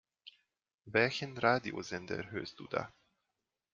Welchen 0.85 1.37
Radiosender 1.37 2.31
hörst 2.31 2.59
du 2.59 2.65
da? 2.67 2.91